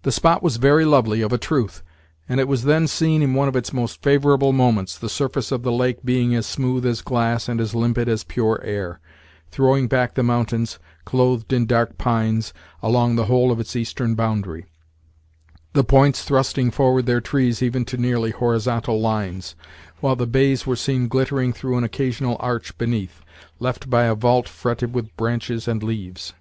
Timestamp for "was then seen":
2.48-3.20